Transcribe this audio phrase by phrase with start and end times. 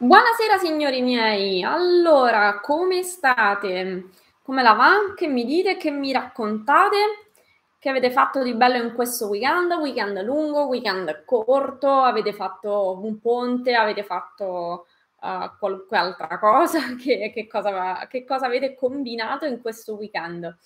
[0.00, 4.10] Buonasera signori miei, allora come state?
[4.44, 5.12] Come la va?
[5.16, 5.76] Che mi dite?
[5.76, 6.96] Che mi raccontate?
[7.80, 9.72] Che avete fatto di bello in questo weekend?
[9.72, 11.90] Weekend lungo, weekend corto?
[11.90, 13.74] Avete fatto un ponte?
[13.74, 14.86] Avete fatto
[15.20, 16.78] uh, qualche altra cosa?
[16.94, 18.06] Che, che, cosa?
[18.06, 20.56] che cosa avete combinato in questo weekend?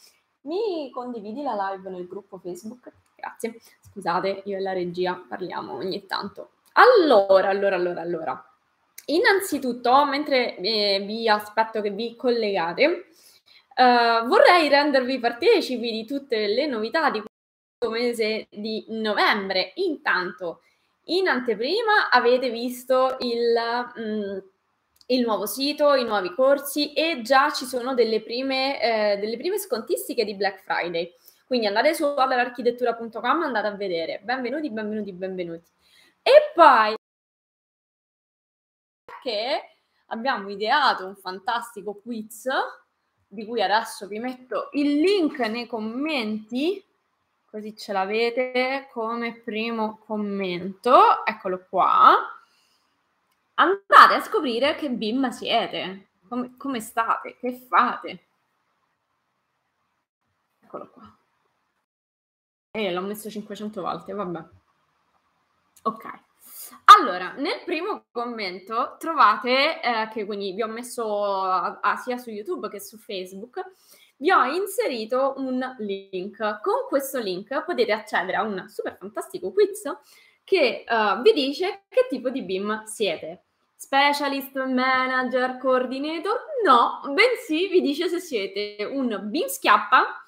[0.43, 2.93] Mi condividi la live nel gruppo Facebook?
[3.17, 3.59] Grazie.
[3.81, 6.51] Scusate, io e la regia parliamo ogni tanto.
[6.73, 8.47] Allora, allora, allora, allora.
[9.07, 13.07] Innanzitutto, mentre eh, vi aspetto che vi collegate,
[13.75, 19.73] eh, vorrei rendervi partecipi di tutte le novità di questo mese di novembre.
[19.77, 20.61] Intanto,
[21.07, 23.55] in anteprima avete visto il,
[23.97, 24.39] mh, mm,
[25.07, 29.59] il nuovo sito, i nuovi corsi e già ci sono delle prime, eh, delle prime
[29.59, 31.13] scontistiche di Black Friday.
[31.47, 34.21] Quindi andate su adararchitettura.com, andate a vedere.
[34.23, 35.65] Benvenuti, benvenuti, benvenuti.
[36.23, 36.95] E poi
[39.23, 42.49] che abbiamo ideato un fantastico quiz
[43.27, 46.85] di cui adesso vi metto il link nei commenti
[47.53, 51.25] così ce l'avete come primo commento.
[51.25, 52.17] Eccolo qua.
[53.55, 56.09] Andate a scoprire che BIM siete.
[56.29, 58.27] Come, come state, che fate?
[60.61, 61.15] Eccolo qua.
[62.71, 64.45] E eh, l'ho messo 500 volte vabbè.
[65.83, 66.31] Ok
[66.99, 72.31] allora, nel primo commento trovate, eh, che quindi vi ho messo a, a, sia su
[72.31, 73.61] YouTube che su Facebook,
[74.17, 76.37] vi ho inserito un link.
[76.61, 79.83] Con questo link potete accedere a un super fantastico quiz
[80.45, 83.45] che uh, vi dice che tipo di BIM siete.
[83.77, 86.39] Specialist, manager, coordinator?
[86.65, 90.22] No, bensì vi dice se siete un BIM schiappa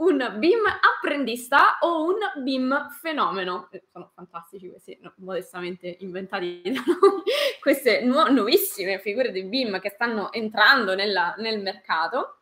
[0.00, 3.68] un BIM apprendista o un BIM fenomeno.
[3.70, 7.22] Eh, sono fantastici questi, no, modestamente inventati da noi,
[7.60, 12.38] queste nu- nuovissime figure di BIM che stanno entrando nella, nel mercato.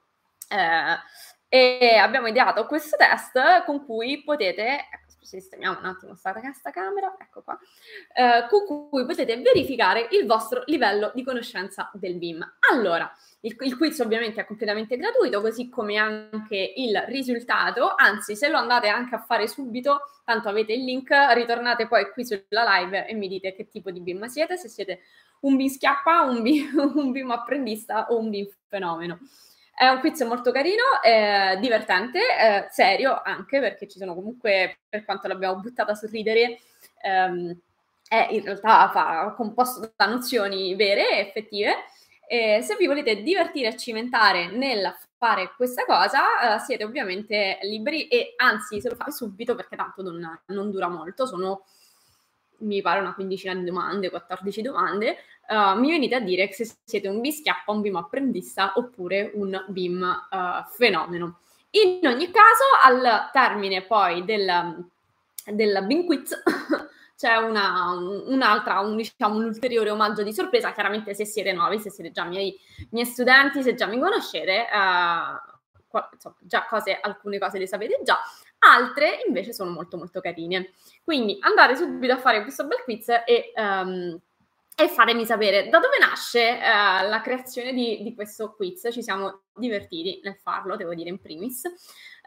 [0.48, 0.96] Eh,
[1.50, 4.80] e abbiamo ideato questo test con cui potete,
[5.28, 7.58] sistemiamo un attimo sta, sta camera, ecco qua,
[8.14, 12.56] eh, con cui potete verificare il vostro livello di conoscenza del BIM.
[12.72, 18.48] Allora, il, il, quiz ovviamente è completamente gratuito, così come anche il risultato, anzi se
[18.48, 23.06] lo andate anche a fare subito, tanto avete il link, ritornate poi qui sulla live
[23.06, 25.00] e mi dite che tipo di BIM siete, se siete
[25.40, 29.18] un BIM schiappa, un BIM, un BIM apprendista o un BIM fenomeno.
[29.78, 35.04] È un quiz molto carino, eh, divertente, eh, serio anche perché ci sono comunque, per
[35.04, 36.58] quanto l'abbiamo buttata a sorridere,
[37.00, 37.56] ehm,
[38.08, 41.74] è in realtà fa, composto da nozioni vere e effettive.
[42.26, 48.08] E se vi volete divertire e cimentare nel fare questa cosa, eh, siete ovviamente liberi
[48.08, 51.66] e anzi se lo fate subito perché tanto non, non, dura molto, sono
[52.58, 55.16] mi pare una quindicina di domande, 14 domande,
[55.48, 60.26] uh, mi venite a dire se siete un bischiappa, un BIM apprendista oppure un BIM
[60.30, 61.41] uh, fenomeno.
[61.70, 64.86] In ogni caso, al termine poi del,
[65.44, 66.34] del BIM quiz
[67.19, 67.91] c'è una,
[68.26, 70.72] un'altra, un, diciamo, un ulteriore omaggio di sorpresa.
[70.72, 72.56] Chiaramente, se siete nuovi, se siete già miei,
[72.90, 75.47] miei studenti, se già mi conoscete, eh,
[75.88, 78.19] qua, insomma, già cose, alcune cose le sapete già,
[78.59, 80.72] altre invece sono molto molto carine.
[81.03, 84.19] Quindi andate subito a fare questo bel quiz e, um,
[84.76, 88.88] e fatemi sapere da dove nasce uh, la creazione di, di questo quiz.
[88.93, 91.65] Ci siamo divertiti nel farlo, devo dire in primis.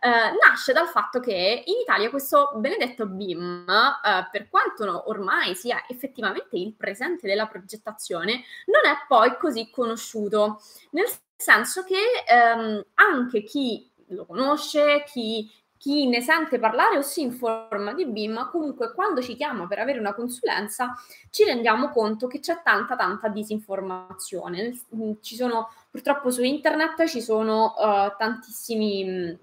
[0.04, 5.86] Eh, nasce dal fatto che in Italia questo benedetto BIM, eh, per quanto ormai sia
[5.88, 10.60] effettivamente il presente della progettazione, non è poi così conosciuto,
[10.92, 11.06] nel
[11.42, 11.98] senso che
[12.28, 18.50] ehm, anche chi lo conosce, chi, chi ne sente parlare o si informa di BIM,
[18.52, 20.94] comunque quando ci chiama per avere una consulenza
[21.30, 24.80] ci rendiamo conto che c'è tanta tanta disinformazione.
[25.22, 29.40] Ci sono purtroppo su internet ci sono uh, tantissimi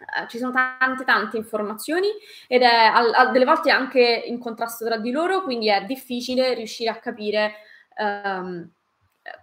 [0.00, 2.08] eh, ci sono tante tante informazioni
[2.48, 6.54] ed è a, a delle volte anche in contrasto tra di loro, quindi è difficile
[6.54, 7.52] riuscire a capire
[7.98, 8.66] um,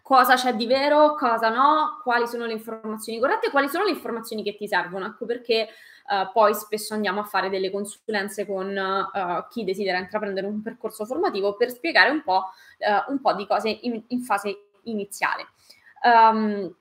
[0.02, 4.44] cosa c'è di vero, cosa no, quali sono le informazioni corrette, quali sono le informazioni
[4.44, 5.06] che ti servono.
[5.06, 5.70] Ecco perché
[6.10, 11.06] uh, poi spesso andiamo a fare delle consulenze con uh, chi desidera intraprendere un percorso
[11.06, 12.46] formativo per spiegare un po',
[12.80, 15.48] uh, un po di cose in, in fase iniziale.
[16.04, 16.76] Um,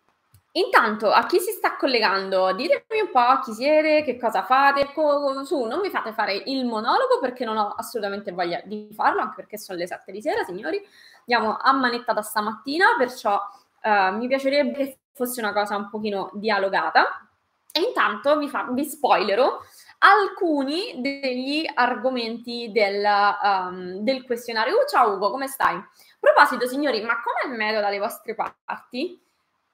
[0.56, 4.90] Intanto, a chi si sta collegando, ditemi un po' chi siete, che cosa fate.
[4.94, 9.20] Co- su, non mi fate fare il monologo perché non ho assolutamente voglia di farlo,
[9.20, 10.82] anche perché sono le 7 di sera, signori.
[11.28, 13.36] Andiamo a manetta da stamattina, perciò
[13.82, 17.28] uh, mi piacerebbe fosse una cosa un pochino dialogata.
[17.72, 19.58] E intanto vi, fa- vi spoilerò
[19.98, 23.04] alcuni degli argomenti del,
[23.42, 24.76] um, del questionario.
[24.76, 25.74] Uh, ciao Ugo, come stai?
[25.74, 25.84] A
[26.20, 29.20] proposito, signori, ma com'è il metodo dalle vostre parti?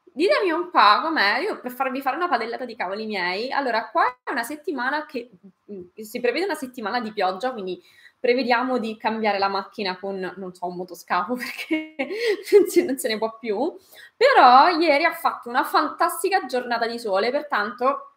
[0.05, 3.52] Ditemi un po' com'è, io per farvi fare una padellata di cavoli miei.
[3.52, 5.31] Allora, qua è una settimana che
[5.96, 7.82] si prevede una settimana di pioggia, quindi
[8.22, 11.96] prevediamo di cambiare la macchina con, non so, un motoscafo perché
[12.84, 13.76] non se ne può più.
[14.16, 18.12] Però ieri ha fatto una fantastica giornata di sole, pertanto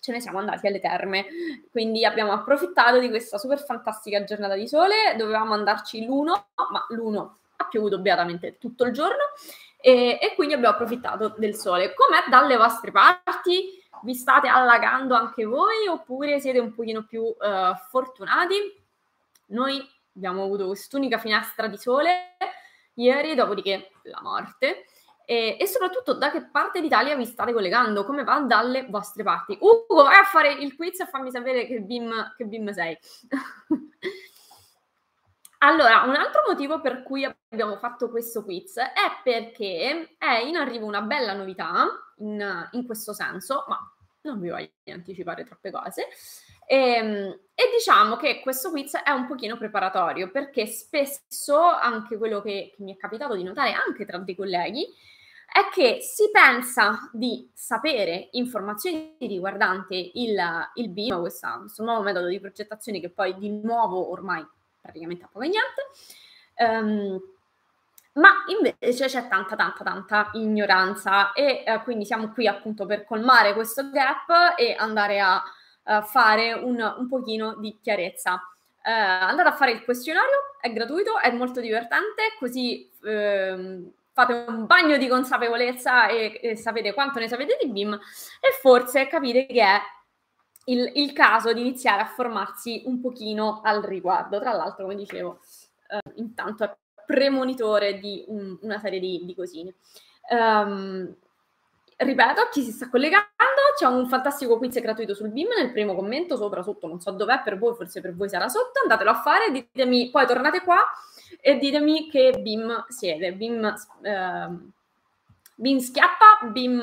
[0.00, 1.26] ce ne siamo andati alle terme.
[1.70, 5.14] Quindi abbiamo approfittato di questa super fantastica giornata di sole.
[5.18, 9.22] Dovevamo andarci l'uno, ma l'uno ha piovuto beatamente tutto il giorno
[9.78, 11.92] e, e quindi abbiamo approfittato del sole.
[11.92, 13.84] Com'è dalle vostre parti?
[14.00, 17.36] Vi state allagando anche voi oppure siete un pochino più uh,
[17.90, 18.84] fortunati?
[19.46, 19.80] Noi
[20.14, 22.36] abbiamo avuto quest'unica finestra di sole
[22.94, 24.84] ieri, dopodiché la morte.
[25.28, 29.58] E, e, soprattutto da che parte d'Italia vi state collegando, come va dalle vostre parti.
[29.60, 32.96] Ugo, vai a fare il quiz e fammi sapere che BIM, che BIM sei.
[35.58, 40.86] allora, un altro motivo per cui abbiamo fatto questo quiz è perché è in arrivo
[40.86, 41.88] una bella novità
[42.18, 43.78] in, in questo senso, ma
[44.22, 46.06] non vi voglio anticipare troppe cose.
[46.68, 52.74] Ehm, e, diciamo che questo quiz è un pochino preparatorio perché spesso anche quello che,
[52.76, 54.86] che mi è capitato di notare anche tra dei colleghi
[55.50, 60.38] è che si pensa di sapere informazioni riguardanti il,
[60.74, 64.46] il BIM, questo, questo nuovo metodo di progettazione che poi di nuovo ormai
[64.82, 65.82] praticamente a poco e niente,
[66.58, 67.20] um,
[68.20, 73.54] ma invece c'è tanta tanta tanta ignoranza e uh, quindi siamo qui appunto per colmare
[73.54, 75.42] questo gap e andare a
[75.86, 78.34] uh, fare un, un pochino di chiarezza.
[78.34, 84.66] Uh, andate a fare il questionario, è gratuito, è molto divertente, così uh, fate un
[84.66, 89.62] bagno di consapevolezza e, e, sapete quanto ne sapete di BIM e forse capite che
[89.62, 89.78] è
[90.66, 94.40] il, il, caso di iniziare a formarsi un pochino al riguardo.
[94.40, 95.40] Tra l'altro, come dicevo,
[95.88, 99.74] eh, intanto è premonitore di un, una serie di, di cosine.
[100.30, 101.14] Um,
[101.96, 103.26] ripeto, chi si sta collegando,
[103.76, 107.42] c'è un fantastico quiz gratuito sul BIM nel primo commento, sopra, sotto, non so dov'è
[107.42, 110.78] per voi, forse per voi sarà sotto, andatelo a fare, ditemi, poi tornate qua
[111.40, 114.48] e ditemi che BIM siete, BIM, eh,
[115.54, 116.82] BIM schiappa, BIM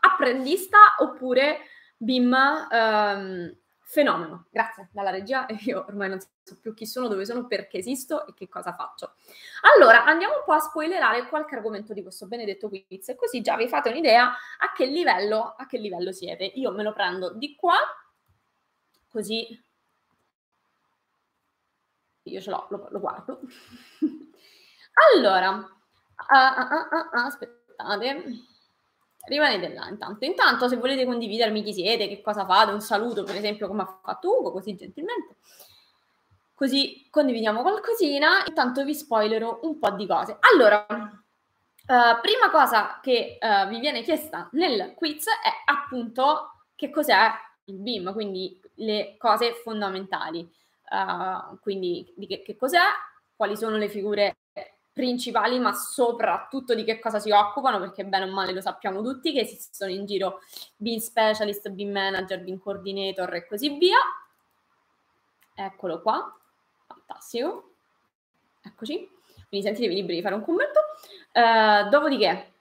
[0.00, 1.60] apprendista oppure
[1.96, 2.34] BIM
[2.70, 3.56] eh,
[3.92, 4.46] fenomeno.
[4.50, 8.32] Grazie dalla regia, io ormai non so più chi sono, dove sono, perché esisto e
[8.32, 9.16] che cosa faccio.
[9.76, 13.54] Allora, andiamo un po' a spoilerare qualche argomento di questo benedetto quiz e così già
[13.56, 16.44] vi fate un'idea a che livello, a che livello siete.
[16.44, 17.76] Io me lo prendo di qua,
[19.10, 19.46] così
[22.22, 23.40] io ce l'ho, lo, lo guardo.
[25.14, 28.24] allora, uh, uh, uh, aspettate,
[29.24, 30.24] rimanete là intanto.
[30.24, 33.98] Intanto, se volete condividermi chi siete, che cosa fate, un saluto per esempio come ha
[34.02, 35.36] fatto Ugo, così gentilmente,
[36.54, 38.44] così condividiamo qualcosina.
[38.46, 40.36] Intanto vi spoilerò un po' di cose.
[40.52, 40.86] Allora,
[41.84, 47.28] Uh, prima cosa che uh, vi viene chiesta nel quiz è appunto che cos'è
[47.64, 50.48] il BIM, quindi le cose fondamentali.
[50.88, 52.78] Uh, quindi di che, che, cos'è,
[53.34, 54.36] quali sono le figure
[54.92, 59.32] principali, ma soprattutto di che cosa si occupano, perché bene o male lo sappiamo tutti
[59.32, 60.40] che esistono in giro
[60.76, 63.98] BIM specialist, BIM manager, BIM coordinator e così via.
[65.54, 66.34] Eccolo qua,
[66.86, 67.70] fantastico.
[68.62, 69.10] Eccoci.
[69.48, 70.80] Quindi sentitevi liberi di fare un commento.
[71.32, 72.52] Uh, dopodiché,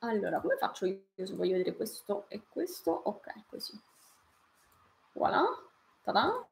[0.00, 2.90] allora, come faccio io se voglio vedere questo e questo?
[2.90, 3.78] Ok, così.
[5.12, 5.44] Voilà.
[6.02, 6.45] Ta-da.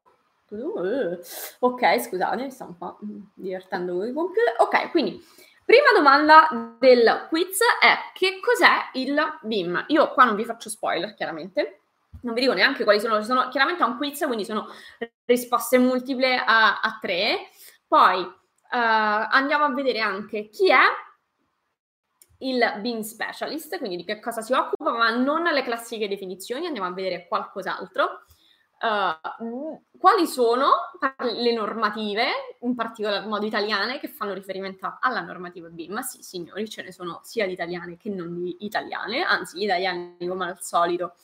[0.49, 1.19] Uh,
[1.59, 2.97] ok, scusate, mi sto un po'
[3.33, 4.55] divertendo con i computer.
[4.59, 5.19] Ok, quindi
[5.65, 9.85] prima domanda del quiz è che cos'è il BIM?
[9.87, 11.81] Io qua non vi faccio spoiler, chiaramente.
[12.21, 14.67] Non vi dico neanche quali sono, sono chiaramente è un quiz, quindi sono
[15.25, 17.49] risposte multiple a, a tre.
[17.87, 18.31] Poi uh,
[18.69, 20.79] andiamo a vedere anche chi è
[22.39, 26.87] il BIM specialist, quindi di che cosa si occupa, ma non le classiche definizioni, andiamo
[26.87, 28.25] a vedere qualcos'altro.
[28.77, 35.93] Uh, quali sono le normative, in particolar modo italiane, che fanno riferimento alla normativa BIM?
[35.93, 39.63] Ma sì, signori, ce ne sono sia di italiane che non di italiane, anzi, gli
[39.63, 41.15] italiani, come al solito,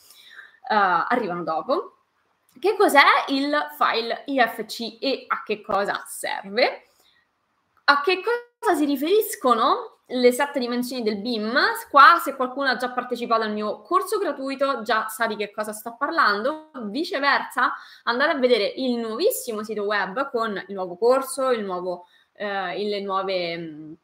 [0.68, 1.98] uh, arrivano dopo.
[2.58, 6.86] Che cos'è il file IFC e a che cosa serve?
[7.84, 11.58] A che cosa si riferiscono le sette dimensioni del BIM.
[11.90, 15.72] Qua, se qualcuno ha già partecipato al mio corso gratuito, già sa di che cosa
[15.72, 16.70] sto parlando.
[16.84, 17.72] Viceversa,
[18.04, 23.00] andate a vedere il nuovissimo sito web con il nuovo corso, il nuovo, eh, le,
[23.00, 23.96] nuove,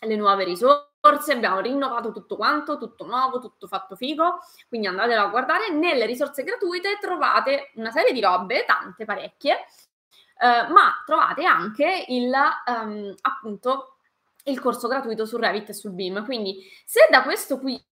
[0.00, 5.22] le nuove risorse risorse, abbiamo rinnovato tutto quanto, tutto nuovo, tutto fatto figo, quindi andatelo
[5.22, 5.70] a guardare.
[5.70, 9.54] Nelle risorse gratuite trovate una serie di robe, tante, parecchie,
[10.38, 12.32] eh, ma trovate anche il,
[12.66, 13.89] um, appunto,
[14.44, 16.24] il corso gratuito su Revit e sul BIM.
[16.24, 17.82] Quindi se da questo quiz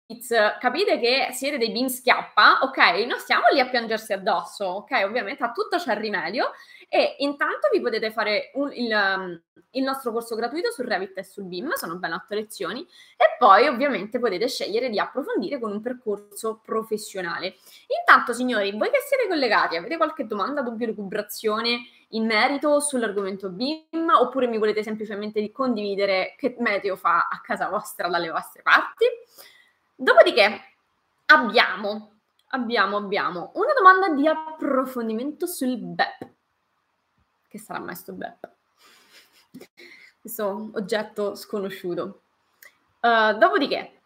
[0.59, 5.02] capite che siete dei BIM schiappa, ok, non stiamo lì a piangersi addosso, ok?
[5.05, 6.52] Ovviamente a tutto c'è rimedio
[6.88, 9.42] e intanto vi potete fare un, il, um,
[9.73, 13.66] il, nostro corso gratuito su Revit e sul BIM, sono ben otto lezioni, e poi
[13.66, 17.57] ovviamente potete scegliere di approfondire con un percorso professionale.
[17.99, 21.80] Intanto, signori, voi che siete collegati, avete qualche domanda, dubbio, recuperazione
[22.12, 28.09] in merito sull'argomento BIM oppure mi volete semplicemente condividere che meteo fa a casa vostra
[28.09, 29.04] dalle vostre parti?
[29.95, 30.59] Dopodiché
[31.26, 32.12] abbiamo,
[32.49, 36.37] abbiamo, abbiamo una domanda di approfondimento sul BEP
[37.49, 38.50] che sarà mai sto BEP?
[40.21, 42.23] Questo oggetto sconosciuto.
[43.00, 43.99] Uh, dopodiché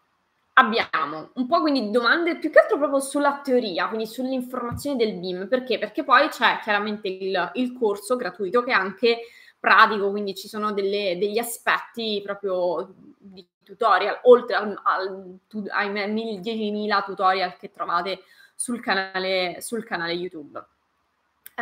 [0.55, 5.49] abbiamo un po' quindi domande più che altro proprio sulla teoria, quindi sull'informazione del BIM.
[5.49, 5.79] Perché?
[5.79, 9.21] Perché poi c'è chiaramente il, il corso gratuito che è anche
[9.59, 17.05] pratico, quindi ci sono delle, degli aspetti proprio di tutorial, oltre al, al, ai 10.000
[17.05, 20.63] tutorial che trovate sul canale, sul canale YouTube.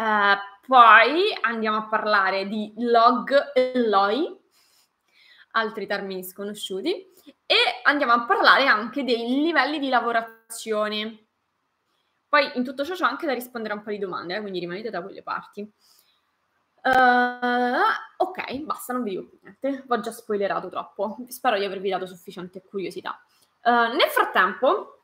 [0.01, 4.35] Uh, poi andiamo a parlare di log e LOI,
[5.51, 7.13] altri termini sconosciuti,
[7.45, 11.27] e andiamo a parlare anche dei livelli di lavorazione.
[12.27, 14.61] Poi in tutto ciò c'è anche da rispondere a un po' di domande, eh, quindi
[14.61, 15.71] rimanete da quelle parti.
[16.83, 21.91] Uh, ok, basta, non vi dico più niente, ho già spoilerato troppo, spero di avervi
[21.91, 23.23] dato sufficiente curiosità.
[23.63, 25.00] Uh, nel frattempo,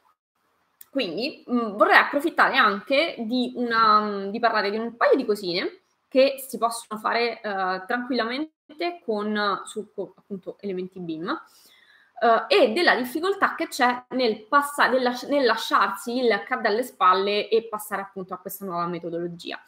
[0.96, 5.26] quindi mh, mm, vorrei approfittare anche di, una, mm, di, parlare di un paio di
[5.26, 9.86] cosine che si possono fare uh, tranquillamente con su
[10.16, 16.42] appunto elementi BIM uh, e della difficoltà che c'è nel, passa- nel, nel lasciarsi il
[16.46, 19.60] CAD alle spalle e passare appunto a questa nuova metodologia.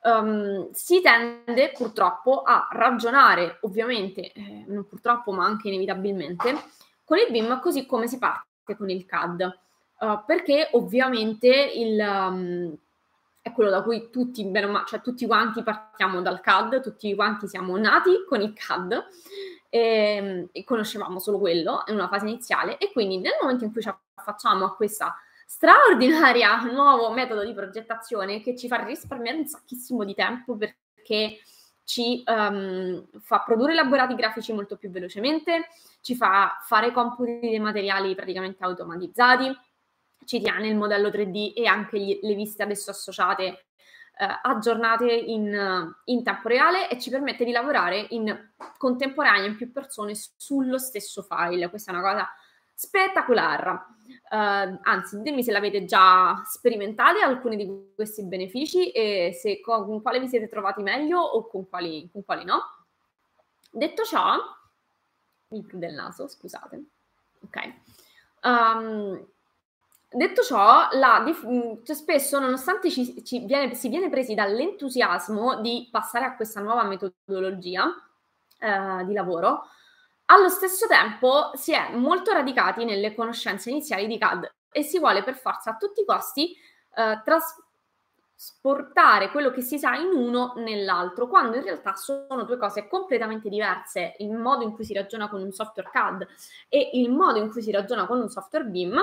[0.00, 6.54] Um, si tende purtroppo a ragionare, ovviamente, eh, non purtroppo ma anche inevitabilmente,
[7.04, 9.58] con il BIM così come si parte con il CAD.
[9.98, 12.76] Uh, perché ovviamente il, um,
[13.40, 14.50] è quello da cui tutti,
[14.86, 19.04] cioè tutti quanti partiamo dal CAD, tutti quanti siamo nati con il CAD
[19.68, 23.72] e, ehm, e conoscevamo solo quello in una fase iniziale e quindi nel momento in
[23.72, 25.14] cui ci affacciamo a questa
[25.46, 31.38] straordinaria nuovo metodo di progettazione che ci fa risparmiare un sacchissimo di tempo perché
[31.84, 35.68] ci um, fa produrre elaborati grafici molto più velocemente,
[36.00, 39.54] ci fa fare computi dei materiali praticamente automatizzati,
[40.24, 43.66] ci tiene il modello 3D e anche gli, le viste adesso associate
[44.16, 49.72] eh, aggiornate in, in, tempo reale e ci permette di lavorare in contemporanea in più
[49.72, 51.68] persone sullo stesso file.
[51.68, 52.28] Questa è una cosa
[52.74, 53.70] spettacolare.
[54.30, 60.02] Uh, anzi, ditemi se l'avete già sperimentate alcuni di questi benefici e se con, con
[60.02, 62.60] quale vi siete trovati meglio o con quali, con quali no.
[63.70, 64.36] Detto ciò,
[65.48, 66.84] mi chiude il naso, scusate.
[67.40, 67.74] Ok.
[68.42, 69.26] Um,
[70.14, 71.24] Detto ciò, la,
[71.82, 76.84] cioè spesso, nonostante ci, ci viene, si viene presi dall'entusiasmo di passare a questa nuova
[76.84, 77.92] metodologia
[78.60, 79.64] eh, di lavoro,
[80.26, 85.24] allo stesso tempo si è molto radicati nelle conoscenze iniziali di CAD e si vuole
[85.24, 86.56] per forza a tutti i costi
[86.94, 92.86] eh, trasportare quello che si sa in uno nell'altro, quando in realtà sono due cose
[92.86, 96.24] completamente diverse, il modo in cui si ragiona con un software CAD
[96.68, 99.02] e il modo in cui si ragiona con un software BIM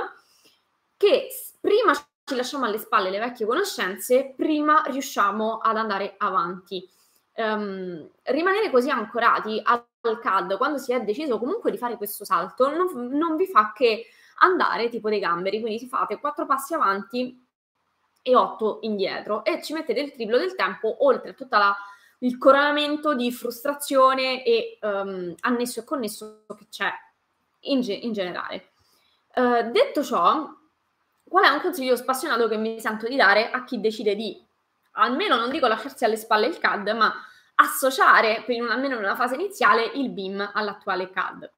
[1.01, 1.29] che
[1.59, 6.87] prima ci lasciamo alle spalle le vecchie conoscenze, prima riusciamo ad andare avanti.
[7.33, 12.67] Um, rimanere così ancorati al CAD quando si è deciso comunque di fare questo salto
[12.67, 14.07] non, non vi fa che
[14.39, 17.43] andare tipo dei gamberi, quindi si fate quattro passi avanti
[18.21, 21.57] e otto indietro e ci mettete il triplo del tempo oltre a tutto
[22.19, 26.91] il coronamento di frustrazione e um, annesso e connesso che c'è
[27.61, 28.73] in, ge- in generale.
[29.33, 30.59] Uh, detto ciò,
[31.31, 34.45] qual è un consiglio spassionato che mi sento di dare a chi decide di,
[34.95, 37.13] almeno non dico lasciarsi alle spalle il CAD, ma
[37.55, 41.49] associare, in una, almeno nella fase iniziale, il BIM all'attuale CAD.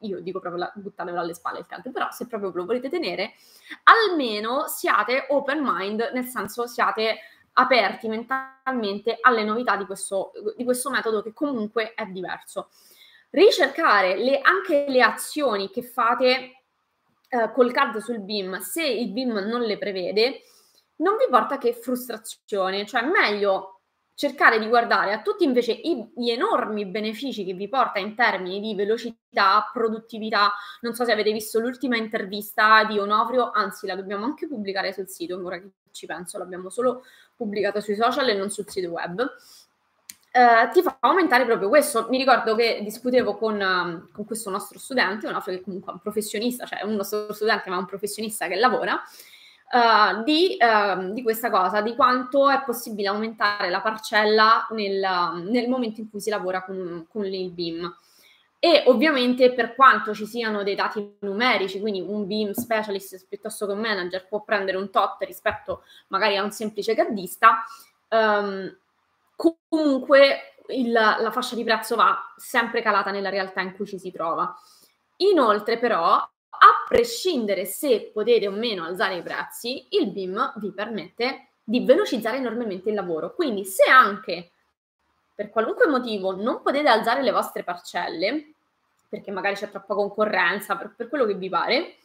[0.00, 3.34] Io dico proprio la, buttatevelo alle spalle il CAD, però se proprio lo volete tenere,
[3.82, 7.18] almeno siate open mind, nel senso siate
[7.52, 12.70] aperti mentalmente alle novità di questo, di questo metodo che comunque è diverso.
[13.28, 16.55] Ricercare le, anche le azioni che fate
[17.44, 20.42] eh, col CAD sul BIM, se il BIM non le prevede,
[20.96, 23.80] non vi porta che frustrazione, cioè meglio
[24.16, 28.60] cercare di guardare a tutti invece i, gli enormi benefici che vi porta in termini
[28.60, 30.52] di velocità, produttività.
[30.80, 35.08] Non so se avete visto l'ultima intervista di Onofrio, anzi la dobbiamo anche pubblicare sul
[35.08, 37.04] sito, ora che ci penso, l'abbiamo solo
[37.36, 39.22] pubblicata sui social e non sul sito web.
[40.36, 42.08] Eh, ti fa aumentare proprio questo.
[42.10, 46.00] Mi ricordo che discutevo con, um, con questo nostro studente, Onofrio che comunque è un
[46.00, 49.02] professionista, cioè un nostro studente ma un professionista che lavora,
[49.72, 55.00] uh, di, uh, di, questa cosa, di quanto è possibile aumentare la parcella nel,
[55.48, 57.96] nel momento in cui si lavora con, con il BIM.
[58.58, 63.72] E ovviamente per quanto ci siano dei dati numerici, quindi un BIM specialist piuttosto che
[63.72, 67.64] un manager può prendere un tot rispetto magari a un semplice gaddista,
[68.10, 68.70] um,
[69.36, 74.10] comunque il, la fascia di prezzo va sempre calata nella realtà in cui ci si
[74.10, 74.54] trova.
[75.18, 76.14] Inoltre però
[76.58, 82.38] a prescindere se potete o meno alzare i prezzi, il BIM vi permette di velocizzare
[82.38, 83.34] enormemente il lavoro.
[83.34, 84.52] Quindi se anche
[85.34, 88.52] per qualunque motivo non potete alzare le vostre parcelle,
[89.08, 91.96] perché magari c'è troppa concorrenza, per, per quello che vi pare,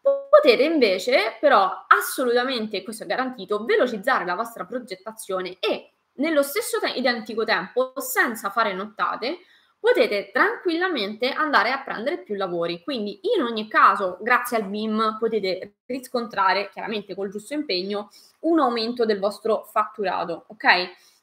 [0.00, 6.90] potete invece però assolutamente, questo è garantito, velocizzare la vostra progettazione e nello stesso te-
[6.90, 9.38] identico tempo, senza fare nottate,
[9.78, 12.82] potete tranquillamente andare a prendere più lavori.
[12.82, 19.04] Quindi in ogni caso, grazie al BIM, potete riscontrare, chiaramente col giusto impegno, un aumento
[19.04, 20.64] del vostro fatturato, ok?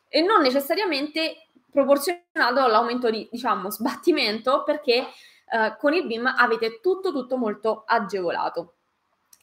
[0.08, 5.08] E non necessariamente proporzionato all'aumento di, diciamo, sbattimento, perché
[5.54, 8.76] eh, con il BIM avete tutto, tutto molto agevolato.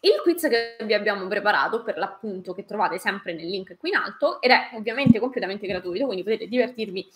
[0.00, 3.96] Il quiz che vi abbiamo preparato, per l'appunto, che trovate sempre nel link qui in
[3.96, 7.10] alto, ed è ovviamente completamente gratuito, quindi potete divertirvi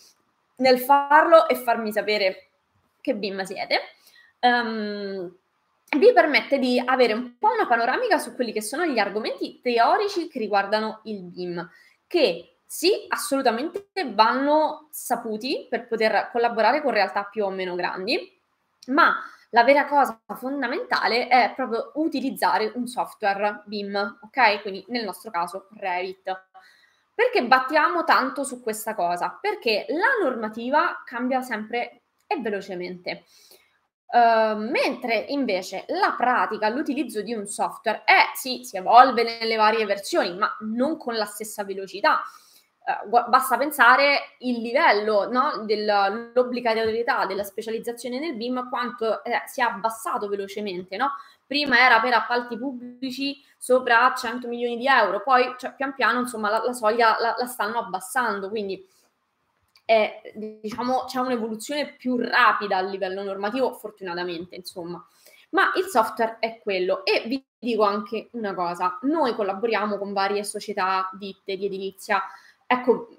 [0.57, 2.47] nel farlo e farmi sapere
[3.01, 3.79] che BIM siete,
[4.41, 5.35] um,
[5.97, 10.27] vi permette di avere un po' una panoramica su quelli che sono gli argomenti teorici
[10.27, 11.69] che riguardano il BIM,
[12.07, 18.37] che sì, assolutamente vanno saputi per poter collaborare con realtà più o meno grandi,
[18.87, 19.15] ma
[19.55, 24.61] la vera cosa fondamentale è proprio utilizzare un software BIM, ok?
[24.61, 26.47] Quindi nel nostro caso Revit.
[27.15, 29.37] Perché battiamo tanto su questa cosa?
[29.39, 33.23] Perché la normativa cambia sempre e velocemente.
[34.07, 39.85] Uh, mentre invece la pratica, l'utilizzo di un software è sì, si evolve nelle varie
[39.85, 42.21] versioni, ma non con la stessa velocità.
[42.85, 49.63] Uh, basta pensare il livello no, dell'obbligatorietà della specializzazione nel BIM, quanto eh, si è
[49.63, 51.09] abbassato velocemente, no?
[51.45, 56.49] prima era per appalti pubblici sopra 100 milioni di euro, poi cioè, pian piano insomma
[56.49, 58.83] la, la soglia la, la, stanno abbassando, quindi
[59.83, 65.03] è, diciamo c'è un'evoluzione più rapida a livello normativo, fortunatamente insomma.
[65.51, 70.43] Ma il software è quello e vi dico anche una cosa, noi collaboriamo con varie
[70.43, 72.21] società, ditte di edilizia,
[72.65, 73.09] ecco,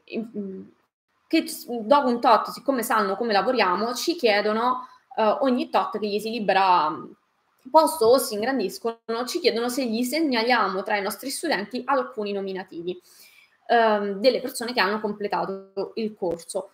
[1.26, 1.44] che
[1.80, 6.30] dopo un tot, siccome sanno come lavoriamo, ci chiedono uh, ogni tot che gli si
[6.30, 6.90] libera
[7.70, 13.00] posto o si ingrandiscono, ci chiedono se gli segnaliamo tra i nostri studenti alcuni nominativi
[13.66, 16.70] ehm, delle persone che hanno completato il corso.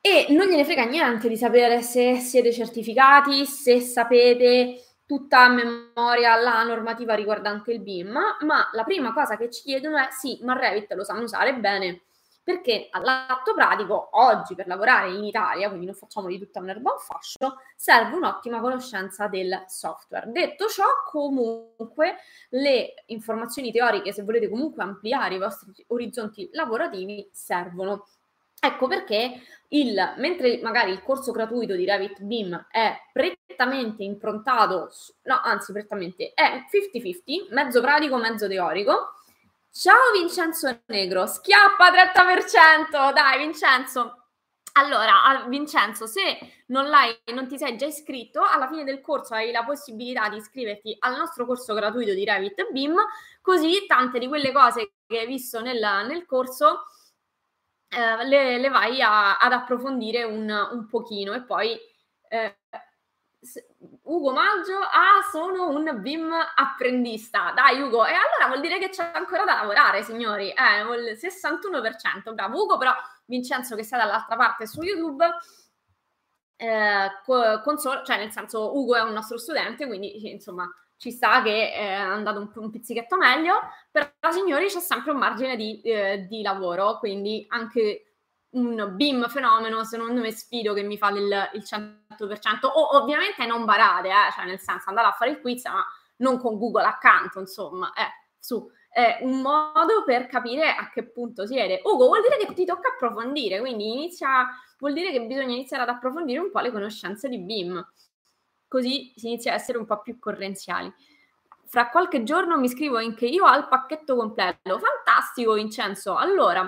[0.00, 6.36] E non gliene frega niente di sapere se siete certificati, se sapete tutta a memoria
[6.36, 10.56] la normativa riguardante il BIM, ma la prima cosa che ci chiedono è sì, ma
[10.56, 12.02] Revit lo sanno usare bene,
[12.44, 16.98] perché all'atto pratico, oggi per lavorare in Italia, quindi non facciamo di tutta un'erba un
[17.00, 20.30] fascio, serve un'ottima conoscenza del software.
[20.30, 22.18] Detto ciò, comunque
[22.50, 28.06] le informazioni teoriche, se volete comunque ampliare i vostri orizzonti lavorativi, servono.
[28.60, 34.90] Ecco perché il, mentre magari il corso gratuito di Revit BIM è prettamente improntato,
[35.22, 39.14] no, anzi prettamente è 50-50, mezzo pratico, mezzo teorico,
[39.72, 44.24] Ciao Vincenzo Negro, schiappa 30%, dai Vincenzo.
[44.72, 46.86] Allora, Vincenzo, se non,
[47.32, 51.16] non ti sei già iscritto, alla fine del corso hai la possibilità di iscriverti al
[51.16, 52.96] nostro corso gratuito di Revit BIM,
[53.40, 56.86] così tante di quelle cose che hai visto nel, nel corso
[57.90, 61.76] eh, le, le, vai a, ad approfondire un, un pochino e poi
[62.28, 62.58] eh,
[64.02, 67.52] Ugo Maggio, ah, sono un BIM apprendista.
[67.52, 70.50] Dai, Ugo, e allora vuol dire che c'è ancora da lavorare, signori.
[70.50, 72.34] Eh, il 61%.
[72.34, 72.92] Bravo, Ugo, però
[73.26, 75.24] Vincenzo che sta dall'altra parte su YouTube,
[76.56, 77.10] eh,
[77.64, 80.68] console, cioè nel senso, Ugo è un nostro studente, quindi insomma
[81.00, 83.54] ci sta che è andato un, un pizzichetto meglio,
[83.90, 88.16] però signori c'è sempre un margine di, eh, di lavoro, quindi anche
[88.50, 93.64] un BIM fenomeno, secondo me sfido che mi fa il, il 100%, o ovviamente non
[93.64, 95.82] barate, eh, cioè nel senso andare a fare il quiz, ma
[96.16, 98.70] non con Google accanto, insomma, eh, su.
[98.90, 101.80] è un modo per capire a che punto siete.
[101.82, 105.88] Ugo, vuol dire che ti tocca approfondire, quindi inizia, vuol dire che bisogna iniziare ad
[105.88, 107.82] approfondire un po' le conoscenze di BIM.
[108.70, 110.94] Così si inizia a essere un po' più correnziali.
[111.66, 114.78] Fra qualche giorno mi scrivo anche io al pacchetto completo.
[114.78, 116.14] Fantastico, Vincenzo.
[116.14, 116.60] Allora,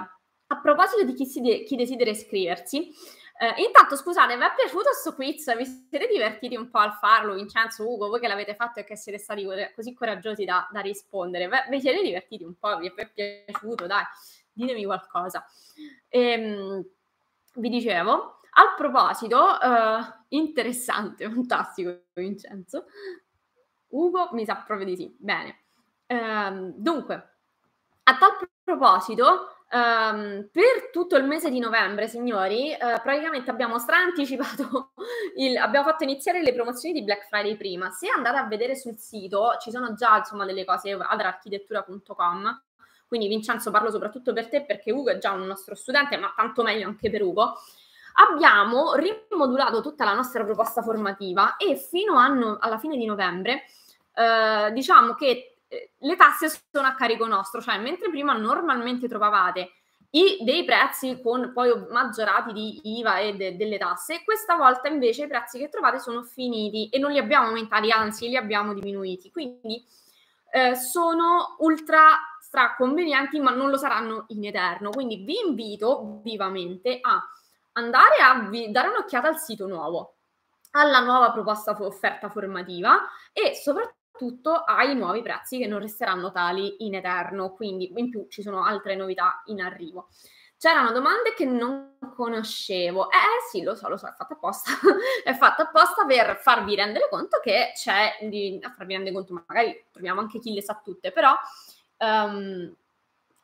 [0.49, 2.93] a proposito di chi, de- chi desidera iscriversi,
[3.39, 5.57] eh, intanto, scusate, vi è piaciuto questo quiz?
[5.57, 8.97] Vi siete divertiti un po' al farlo, Vincenzo, Ugo, voi che l'avete fatto e che
[8.97, 11.47] siete stati così coraggiosi da, da rispondere?
[11.47, 12.79] Beh, vi siete divertiti un po'?
[12.79, 13.87] Vi è piaciuto?
[13.87, 14.03] Dai,
[14.53, 15.47] ditemi qualcosa.
[16.09, 16.85] Ehm,
[17.55, 22.87] vi dicevo, a proposito, eh, interessante, fantastico, Vincenzo.
[23.89, 25.15] Ugo mi sa proprio di sì.
[25.19, 25.65] Bene.
[26.07, 27.15] Ehm, dunque,
[28.05, 28.31] a tal
[28.63, 34.93] proposito, Um, per tutto il mese di novembre, signori, uh, praticamente abbiamo straanticipato,
[35.37, 37.89] il, abbiamo fatto iniziare le promozioni di Black Friday prima.
[37.89, 42.63] Se andate a vedere sul sito, ci sono già insomma delle cose adrarchitettura.com.
[43.09, 46.63] Quindi Vincenzo parlo soprattutto per te perché Ugo è già un nostro studente, ma tanto
[46.63, 47.55] meglio anche per Ugo.
[48.15, 53.65] Abbiamo rimodulato tutta la nostra proposta formativa e fino no, alla fine di novembre
[54.15, 59.73] uh, diciamo che eh, le tasse sono a carico nostro, cioè mentre prima normalmente trovavate
[60.15, 65.25] i, dei prezzi con poi maggiorati di IVA e de, delle tasse, questa volta invece
[65.25, 69.31] i prezzi che trovate sono finiti e non li abbiamo aumentati, anzi li abbiamo diminuiti.
[69.31, 69.83] Quindi
[70.51, 74.91] eh, sono ultra straconvenienti, ma non lo saranno in eterno.
[74.91, 77.19] Quindi vi invito vivamente a
[77.73, 80.17] andare a vi, dare un'occhiata al sito nuovo,
[80.73, 83.01] alla nuova proposta offerta formativa
[83.33, 88.27] e soprattutto tutto ai nuovi prezzi che non resteranno tali in eterno, quindi in più
[88.29, 90.11] ci sono altre novità in arrivo.
[90.57, 93.11] C'erano domande che non conoscevo.
[93.11, 94.71] Eh, eh sì, lo so, lo so, è fatta apposta.
[95.25, 100.21] è fatta apposta per farvi rendere conto che c'è, di, farvi rendere conto, magari troviamo
[100.21, 101.35] anche chi le sa tutte, però
[101.99, 102.73] um,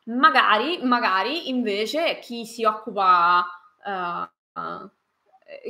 [0.05, 3.45] magari, magari invece chi si occupa,
[3.89, 4.89] uh,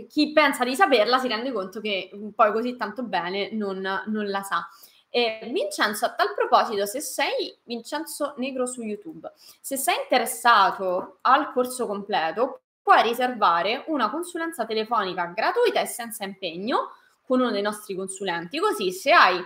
[0.08, 4.42] chi pensa di saperla si rende conto che poi così tanto bene non, non la
[4.44, 4.68] sa.
[5.12, 11.52] E Vincenzo, a tal proposito, se sei Vincenzo Negro su YouTube, se sei interessato al
[11.52, 16.92] corso completo, puoi riservare una consulenza telefonica gratuita e senza impegno
[17.26, 18.60] con uno dei nostri consulenti.
[18.60, 19.44] Così, se hai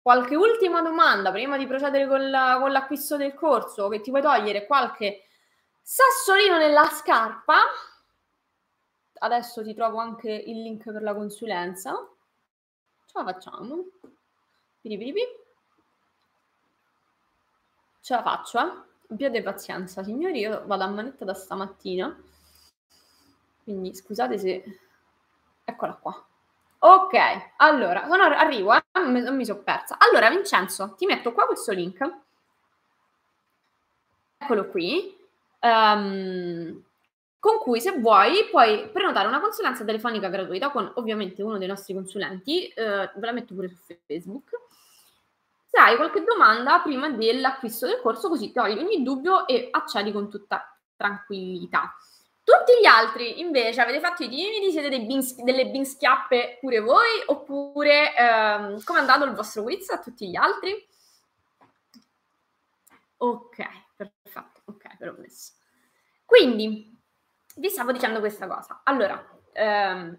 [0.00, 2.30] qualche ultima domanda prima di procedere con,
[2.60, 5.24] con l'acquisto del corso, che ti vuoi togliere qualche
[5.82, 7.56] sassolino nella scarpa,
[9.20, 12.08] adesso ti trovo anche il link per la consulenza.
[13.06, 13.84] Ce la facciamo.
[14.80, 15.20] Piripiripi.
[18.00, 18.88] Ce la faccio, eh?
[19.10, 22.16] Abbiate pazienza, signori, io vado a manetta da stamattina.
[23.64, 24.78] Quindi scusate se...
[25.64, 26.24] Eccola qua.
[26.82, 27.14] Ok,
[27.56, 28.82] allora, sono, arrivo, eh?
[28.94, 29.98] Non mi sono persa.
[29.98, 32.18] Allora, Vincenzo, ti metto qua questo link.
[34.38, 35.16] Eccolo qui.
[35.60, 36.82] Um,
[37.40, 41.94] con cui se vuoi puoi prenotare una consulenza telefonica gratuita con ovviamente uno dei nostri
[41.94, 43.76] consulenti, eh, ve la metto pure su
[44.06, 44.50] Facebook.
[45.64, 50.28] Se hai qualche domanda prima dell'acquisto del corso, così togli ogni dubbio e accedi con
[50.28, 51.94] tutta tranquillità.
[52.42, 58.14] Tutti gli altri invece avete fatto i timidi, siete bins, delle binschiappe pure voi, oppure
[58.16, 60.86] ehm, come è andato il vostro quiz a tutti gli altri?
[63.18, 63.64] Ok,
[63.96, 65.52] perfetto, ok, ve l'ho messo.
[66.24, 66.99] Quindi,
[67.60, 68.80] vi stavo dicendo questa cosa.
[68.84, 70.18] Allora, ehm,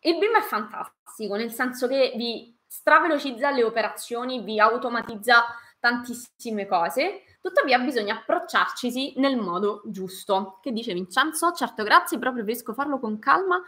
[0.00, 5.44] il BIM è fantastico, nel senso che vi stravelocizza le operazioni, vi automatizza
[5.78, 10.58] tantissime cose, tuttavia bisogna approcciarcisi nel modo giusto.
[10.60, 11.52] Che dice Vincenzo?
[11.52, 13.62] Certo, grazie, però preferisco farlo con calma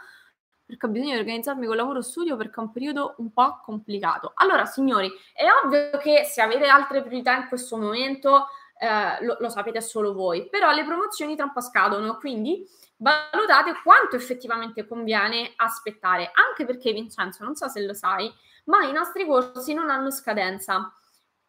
[0.65, 4.31] perché ho bisogno di organizzarmi con lavoro studio perché è un periodo un po' complicato.
[4.35, 8.47] Allora, signori, è ovvio che se avete altre priorità in questo momento,
[8.79, 12.65] eh, lo, lo sapete solo voi, però le promozioni tra un po' scadono, quindi
[13.03, 18.33] valutate quanto effettivamente conviene aspettare, anche perché Vincenzo, non so se lo sai,
[18.65, 20.91] ma i nostri corsi non hanno scadenza,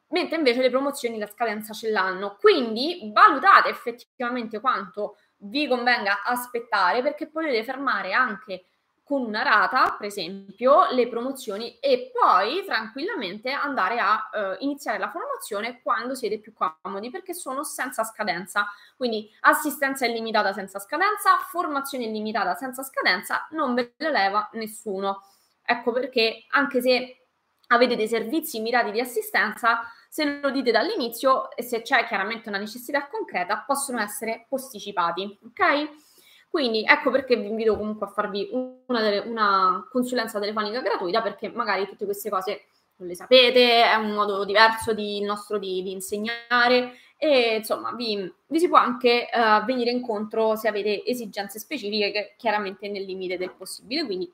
[0.08, 2.36] mentre invece le promozioni la scadenza ce l'hanno.
[2.40, 8.64] Quindi valutate effettivamente quanto vi convenga aspettare perché potete fermare anche
[9.04, 15.10] con una rata, per esempio, le promozioni e poi tranquillamente andare a eh, iniziare la
[15.10, 18.66] formazione quando siete più comodi perché sono senza scadenza.
[18.96, 25.20] Quindi assistenza illimitata senza scadenza, formazione illimitata senza scadenza, non ve le leva nessuno.
[25.62, 27.26] Ecco perché anche se
[27.68, 32.58] avete dei servizi mirati di assistenza, se lo dite dall'inizio e se c'è chiaramente una
[32.58, 35.38] necessità concreta, possono essere posticipati.
[35.44, 36.12] Ok?
[36.54, 41.84] Quindi ecco perché vi invito comunque a farvi una, una consulenza telefonica gratuita perché magari
[41.88, 42.66] tutte queste cose
[42.98, 48.32] non le sapete, è un modo diverso di, nostro di, di insegnare e insomma vi,
[48.46, 53.36] vi si può anche uh, venire incontro se avete esigenze specifiche, che chiaramente nel limite
[53.36, 54.32] del possibile, quindi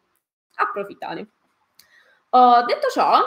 [0.56, 1.26] approfittate.
[2.28, 3.18] Uh, detto ciò,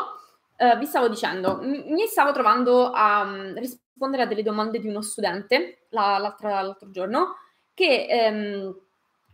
[0.56, 4.88] uh, vi stavo dicendo, m- mi stavo trovando a um, rispondere a delle domande di
[4.88, 7.38] uno studente la, l'altro giorno
[7.74, 8.76] che um,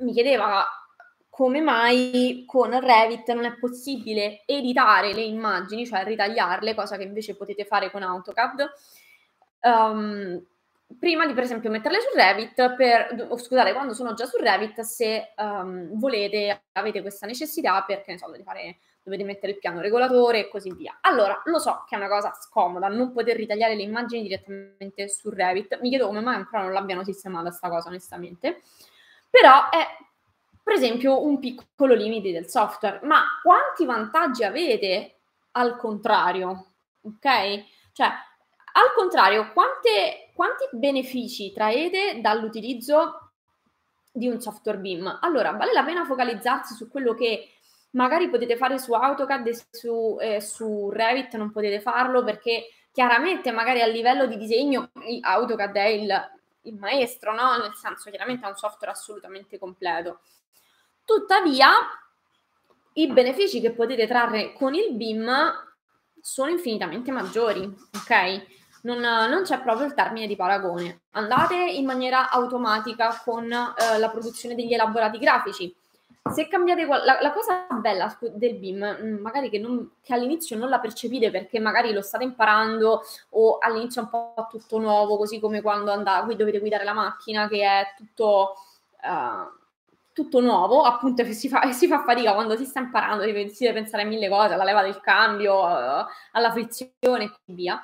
[0.05, 0.65] mi chiedeva
[1.29, 7.37] come mai con Revit non è possibile editare le immagini, cioè ritagliarle, cosa che invece
[7.37, 8.69] potete fare con AutoCAD.
[9.61, 10.45] Um,
[10.97, 14.81] prima di per esempio metterle su Revit, per, oh, scusate, quando sono già su Revit,
[14.81, 18.77] se um, volete, avete questa necessità perché ne so, dovete, fare,
[19.09, 20.99] dovete mettere il piano regolatore e così via.
[21.01, 25.29] Allora, lo so che è una cosa scomoda non poter ritagliare le immagini direttamente su
[25.29, 28.61] Revit, mi chiedo come mai ancora non l'abbiano sistemata sta cosa, onestamente,
[29.29, 29.85] però è
[30.69, 32.99] per esempio un piccolo limite del software.
[33.03, 35.15] Ma quanti vantaggi avete
[35.51, 36.73] al contrario?
[37.01, 37.63] Ok?
[37.91, 38.07] Cioè,
[38.73, 43.31] al contrario, quante, quanti benefici traete dall'utilizzo
[44.11, 45.19] di un software BIM?
[45.21, 47.49] Allora, vale la pena focalizzarsi su quello che
[47.91, 53.51] magari potete fare su AutoCAD e su, eh, su Revit non potete farlo perché chiaramente
[53.51, 56.29] magari a livello di disegno AutoCAD è il,
[56.63, 57.57] il maestro, no?
[57.57, 60.19] Nel senso, chiaramente è un software assolutamente completo.
[61.05, 61.69] Tuttavia,
[62.93, 65.29] i benefici che potete trarre con il BIM
[66.21, 68.57] sono infinitamente maggiori, ok?
[68.81, 71.01] Non, non, c'è proprio il termine di paragone.
[71.11, 75.75] Andate in maniera automatica con eh, la produzione degli elaborati grafici.
[76.31, 80.69] Se cambiate la, la cosa bella del BIM, mm, magari che, non, che, all'inizio non
[80.69, 85.39] la percepite perché magari lo state imparando o all'inizio è un po' tutto nuovo, così
[85.39, 88.53] come quando andate, dovete guidare la macchina che è tutto
[89.01, 89.57] uh,
[90.13, 94.03] tutto nuovo, appunto si fa, si fa fatica quando si sta imparando, si deve pensare
[94.03, 97.83] a mille cose, alla leva del cambio, uh, alla frizione e così via.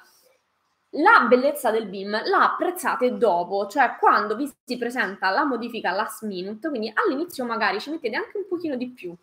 [0.98, 6.24] La bellezza del BIM la apprezzate dopo, cioè quando vi si presenta la modifica last
[6.24, 9.14] minute, quindi all'inizio magari ci mettete anche un pochino di più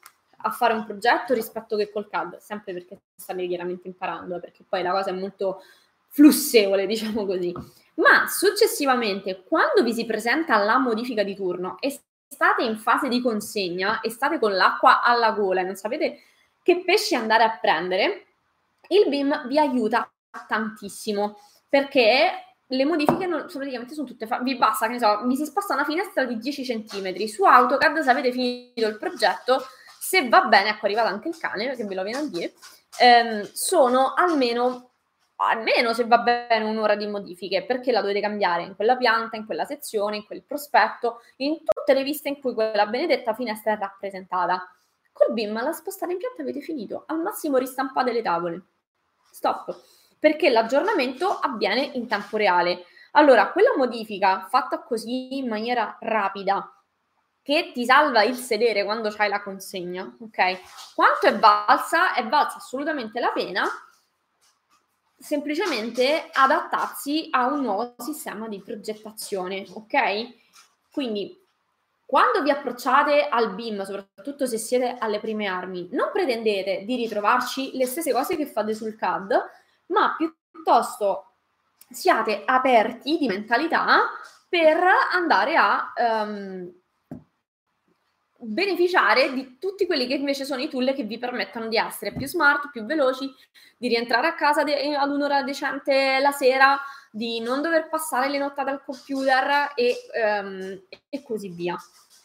[0.45, 4.83] a fare un progetto rispetto che col CAD, sempre perché state chiaramente imparando, perché poi
[4.83, 5.63] la cosa è molto
[6.09, 7.55] flussevole, diciamo così.
[7.95, 13.23] Ma successivamente, quando vi si presenta la modifica di turno e state in fase di
[13.23, 16.19] consegna e state con l'acqua alla gola e non sapete
[16.63, 18.27] che pesci andare a prendere,
[18.89, 20.11] il BIM vi aiuta
[20.47, 21.39] tantissimo
[21.73, 22.31] perché
[22.67, 24.43] le modifiche non, praticamente sono tutte fatte.
[24.43, 27.25] Vi basta, che ne so, vi si sposta una finestra di 10 cm.
[27.25, 29.65] Su AutoCAD, se avete finito il progetto,
[29.99, 32.53] se va bene, ecco, è arrivato anche il cane, perché ve lo viene a dire,
[33.01, 34.91] ehm, sono almeno
[35.37, 39.47] almeno se va bene un'ora di modifiche, perché la dovete cambiare in quella pianta, in
[39.47, 43.79] quella sezione, in quel prospetto, in tutte le viste in cui quella benedetta finestra è
[43.79, 44.63] rappresentata.
[45.11, 48.63] Col BIM la spostate in pianta avete finito, al massimo ristampate le tavole.
[49.33, 49.75] Stop,
[50.23, 52.85] perché l'aggiornamento avviene in tempo reale.
[53.15, 56.73] Allora, quella modifica fatta così in maniera rapida,
[57.43, 60.95] che ti salva il sedere quando c'hai la consegna, ok?
[60.95, 62.15] Quanto è valsa?
[62.15, 63.65] È valsa assolutamente la pena
[65.19, 70.37] semplicemente adattarsi a un nuovo sistema di progettazione, ok?
[70.93, 71.37] Quindi
[72.07, 77.77] quando vi approcciate al BIM, soprattutto se siete alle prime armi, non pretendete di ritrovarci
[77.77, 79.62] le stesse cose che fate sul CAD,
[79.93, 81.35] ma piuttosto
[81.89, 84.11] siate aperti di mentalità
[84.49, 86.73] per andare a um,
[88.39, 92.27] beneficiare di tutti quelli che invece sono i tool che vi permettono di essere più
[92.27, 93.33] smart, più veloci,
[93.79, 98.39] di rientrare a casa de- ad un'ora decente la sera, di non dover passare le
[98.39, 99.97] nottate al computer e,
[100.43, 101.77] um, e così via.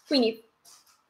[0.08, 0.47] Quindi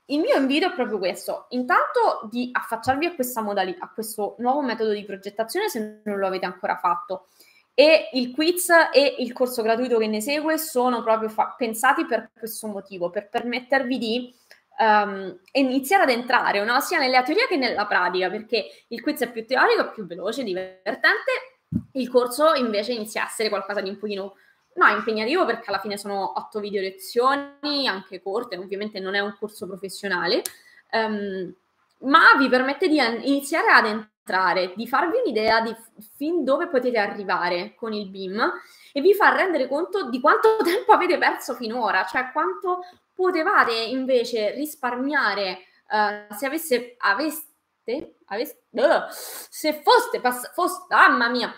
[0.07, 4.61] il mio invito è proprio questo, intanto di affacciarvi a questa modalità, a questo nuovo
[4.61, 7.27] metodo di progettazione se non lo avete ancora fatto.
[7.73, 12.31] E il quiz e il corso gratuito che ne segue sono proprio fa- pensati per
[12.37, 14.33] questo motivo, per permettervi di
[14.79, 16.79] um, iniziare ad entrare no?
[16.79, 21.59] sia nella teoria che nella pratica, perché il quiz è più teorico, più veloce, divertente,
[21.93, 24.35] il corso invece inizia a essere qualcosa di un pochino
[24.77, 29.35] no, impegnativo perché alla fine sono otto video lezioni, anche corte, ovviamente non è un
[29.37, 30.43] corso professionale,
[30.91, 31.53] um,
[32.01, 35.75] ma vi permette di iniziare ad entrare, di farvi un'idea di
[36.15, 38.51] fin dove potete arrivare con il BIM
[38.93, 42.81] e vi fa rendere conto di quanto tempo avete perso finora, cioè quanto
[43.13, 45.59] potevate invece risparmiare
[45.89, 51.51] uh, se avesse, aveste, aveste uh, se foste, pass- foste, mamma mia,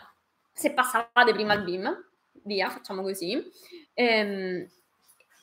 [0.53, 2.08] se passavate prima il BIM,
[2.49, 3.41] via, facciamo così,
[3.93, 4.67] ehm,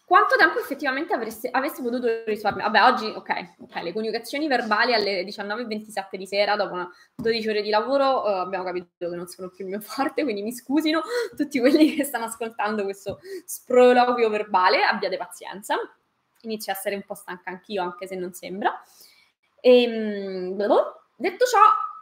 [0.04, 2.70] quanto tempo effettivamente avreste, aveste potuto risparmiare?
[2.70, 7.70] Vabbè, oggi, ok, ok, le coniugazioni verbali alle 19.27 di sera, dopo 12 ore di
[7.70, 11.02] lavoro, uh, abbiamo capito che non sono più il mio forte, quindi mi scusino
[11.36, 15.76] tutti quelli che stanno ascoltando questo sproloquio verbale, abbiate pazienza,
[16.42, 18.80] inizio a essere un po' stanca anch'io, anche se non sembra.
[19.60, 20.56] E, ehm,
[21.16, 21.58] detto ciò,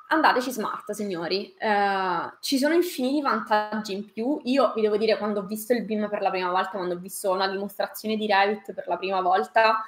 [0.09, 1.55] andateci smart, signori.
[1.59, 4.41] Uh, ci sono infiniti vantaggi in più.
[4.45, 6.99] Io vi devo dire, quando ho visto il BIM per la prima volta, quando ho
[6.99, 9.85] visto una dimostrazione di Revit per la prima volta,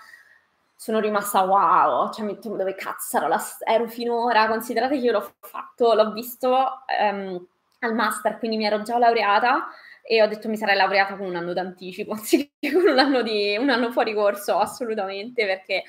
[0.77, 5.95] sono rimasta wow, cioè mi dove cazzo ero, ero finora, considerate che io l'ho fatto,
[5.95, 6.49] l'ho visto
[7.01, 7.47] um,
[7.81, 9.69] al master, quindi mi ero già laureata
[10.03, 13.57] e ho detto mi sarei laureata con un anno d'anticipo, anziché con un anno, di,
[13.59, 15.85] un anno fuori corso, assolutamente, perché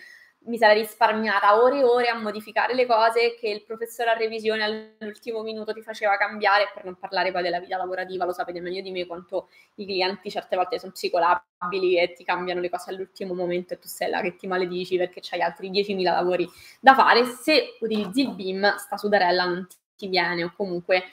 [0.47, 4.63] mi sarei risparmiata ore e ore a modificare le cose che il professore a revisione
[4.63, 8.81] all'ultimo minuto ti faceva cambiare, per non parlare poi della vita lavorativa, lo sapete meglio
[8.81, 13.33] di me quanto i clienti certe volte sono psicolabili e ti cambiano le cose all'ultimo
[13.33, 17.25] momento e tu sei là che ti maledici perché c'hai altri 10.000 lavori da fare.
[17.25, 21.05] Se utilizzi il BIM, sta sudarella non ti viene o comunque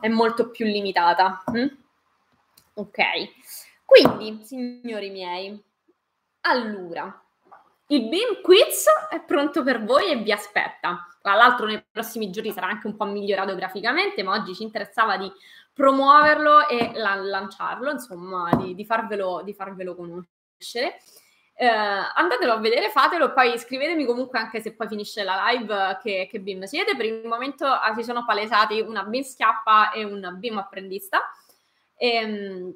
[0.00, 1.44] è molto più limitata.
[1.56, 1.66] Mm?
[2.74, 2.98] Ok,
[3.84, 5.62] quindi, signori miei,
[6.40, 7.24] allora
[7.90, 11.06] il BIM Quiz è pronto per voi e vi aspetta.
[11.20, 15.16] Tra l'altro nei prossimi giorni sarà anche un po' migliorato graficamente, ma oggi ci interessava
[15.16, 15.30] di
[15.72, 21.00] promuoverlo e la- lanciarlo, insomma, di, di, farvelo, di farvelo conoscere.
[21.54, 26.28] Eh, andatelo a vedere, fatelo, poi scrivetemi comunque anche se poi finisce la live che,
[26.30, 26.96] che BIM siete.
[26.96, 31.28] Per il momento ah, si sono palesati una BIM schiappa e un BIM apprendista.
[31.96, 32.72] Ehm,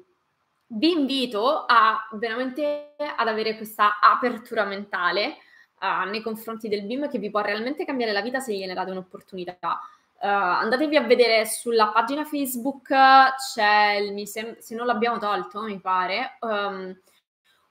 [0.75, 5.37] vi invito a veramente ad avere questa apertura mentale
[5.79, 8.91] uh, nei confronti del BIM che vi può realmente cambiare la vita se gliene date
[8.91, 9.79] un'opportunità.
[10.17, 15.79] Uh, andatevi a vedere sulla pagina Facebook, c'è il, se, se non l'abbiamo tolto, mi
[15.79, 16.97] pare, um,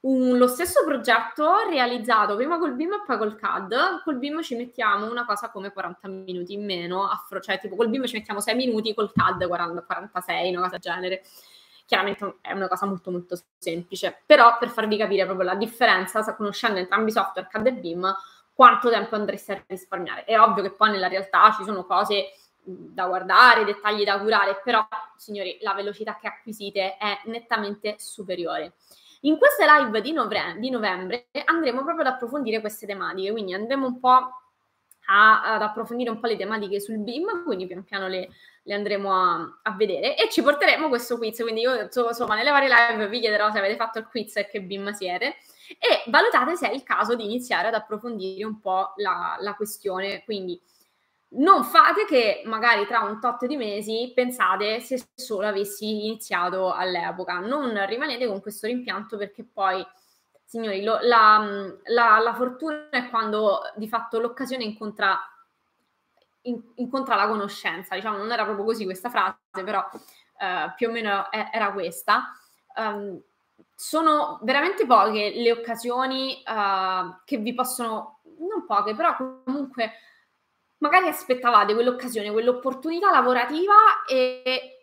[0.00, 4.02] un, lo stesso progetto realizzato prima col BIM e poi col CAD.
[4.02, 7.88] Col BIM ci mettiamo una cosa come 40 minuti in meno, affro, cioè tipo col
[7.88, 11.22] BIM ci mettiamo 6 minuti, col CAD 40, 46, una cosa del genere.
[11.94, 16.80] Chiaramente è una cosa molto molto semplice, però per farvi capire proprio la differenza, conoscendo
[16.80, 18.16] entrambi i software CAD e BIM,
[18.52, 20.24] quanto tempo andreste a risparmiare.
[20.24, 22.32] È ovvio che poi nella realtà ci sono cose
[22.64, 24.84] da guardare, dettagli da curare, però
[25.16, 28.72] signori, la velocità che acquisite è nettamente superiore.
[29.20, 33.86] In queste live di, novembre, di novembre andremo proprio ad approfondire queste tematiche, quindi andremo
[33.86, 34.43] un po'
[35.14, 38.28] a, ad approfondire un po' le tematiche sul BIM, quindi pian piano le,
[38.62, 40.16] le andremo a, a, vedere.
[40.16, 43.76] E ci porteremo questo quiz, quindi io insomma nelle varie live vi chiederò se avete
[43.76, 45.36] fatto il quiz e che BIM siete.
[45.78, 50.22] E valutate se è il caso di iniziare ad approfondire un po' la, la questione,
[50.24, 50.60] quindi
[51.36, 57.38] non fate che magari tra un tot di mesi pensate se solo avessi iniziato all'epoca,
[57.38, 59.84] non rimanete con questo rimpianto perché poi
[60.54, 61.44] signori, lo, la,
[61.86, 65.18] la, la, fortuna è quando di fatto l'occasione incontra,
[66.42, 69.84] in, incontra, la conoscenza, diciamo, non era proprio così questa frase, però
[70.38, 72.32] eh, più o meno è, era questa.
[72.76, 73.20] Um,
[73.74, 79.90] sono veramente poche le occasioni uh, che vi possono, non poche, però comunque
[80.78, 84.73] magari aspettavate quell'occasione, quell'opportunità lavorativa e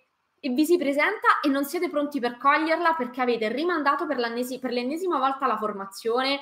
[0.43, 4.71] e vi si presenta e non siete pronti per coglierla perché avete rimandato per, per
[4.71, 6.41] l'ennesima volta la formazione,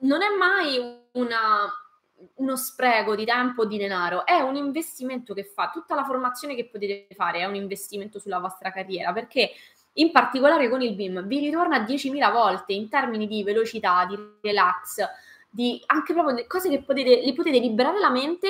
[0.00, 0.78] non è mai
[1.12, 1.70] una,
[2.36, 5.70] uno spreco di tempo o di denaro, è un investimento che fa.
[5.70, 9.50] Tutta la formazione che potete fare è un investimento sulla vostra carriera perché
[9.98, 15.04] in particolare con il BIM vi ritorna 10.000 volte in termini di velocità, di relax,
[15.50, 18.48] di anche proprio cose che potete, li potete liberare la mente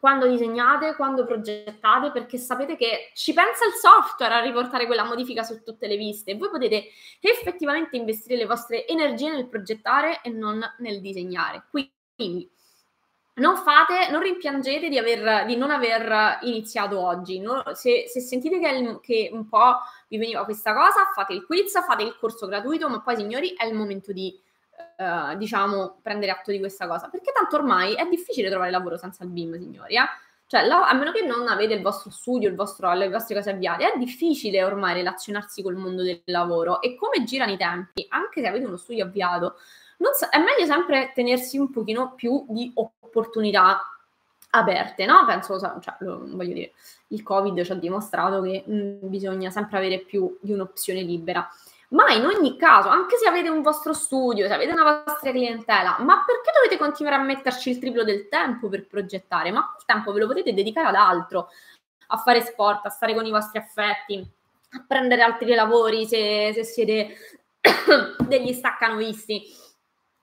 [0.00, 5.42] quando disegnate, quando progettate, perché sapete che ci pensa il software a riportare quella modifica
[5.42, 6.34] su tutte le viste.
[6.36, 6.86] Voi potete
[7.20, 11.64] effettivamente investire le vostre energie nel progettare e non nel disegnare.
[11.70, 12.50] Quindi
[13.34, 17.38] non fate, non rimpiangete di, aver, di non aver iniziato oggi.
[17.38, 17.62] No?
[17.74, 22.04] Se, se, sentite che, che, un po' vi veniva questa cosa, fate il quiz, fate
[22.04, 24.34] il corso gratuito, ma poi signori è il momento di
[25.00, 27.08] eh, diciamo, prendere atto di questa cosa.
[27.08, 29.94] Perché tanto ormai è difficile trovare lavoro senza il BIM, signori.
[29.94, 30.04] Eh?
[30.46, 33.50] Cioè, la, a meno che non avete il vostro studio, il vostro, le vostre cose
[33.50, 36.82] avviate, è difficile ormai relazionarsi col mondo del lavoro.
[36.82, 39.54] E come girano i tempi, anche se avete uno studio avviato,
[40.12, 43.80] so, è meglio sempre tenersi un pochino più di opportunità
[44.50, 45.24] aperte, no?
[45.24, 46.72] Penso, cioè, lo, voglio dire,
[47.08, 51.48] il Covid ci ha dimostrato che mh, mm, bisogna sempre avere più di un'opzione libera.
[51.90, 55.96] Ma in ogni caso, anche se avete un vostro studio, se avete una vostra clientela,
[56.00, 59.50] ma perché dovete continuare a metterci il triplo del tempo per progettare?
[59.50, 61.48] Ma il tempo ve lo potete dedicare ad altro,
[62.08, 64.24] a fare sport, a stare con i vostri affetti,
[64.72, 67.16] a prendere altri lavori se, se siete
[68.18, 69.42] degli staccanovisti.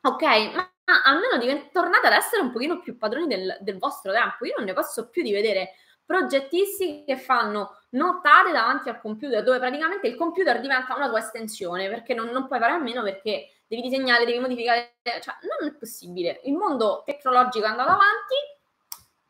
[0.03, 0.71] Ok, ma
[1.03, 4.45] almeno divent- tornate ad essere un pochino più padroni del, del vostro tempo.
[4.45, 5.71] Io non ne posso più di vedere
[6.07, 11.89] progettisti che fanno nottate davanti al computer, dove praticamente il computer diventa una tua estensione,
[11.89, 15.73] perché non, non puoi fare a meno perché devi disegnare, devi modificare, cioè non è
[15.73, 16.39] possibile.
[16.45, 18.35] Il mondo tecnologico è andato avanti,